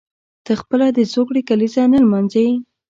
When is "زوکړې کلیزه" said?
1.13-1.83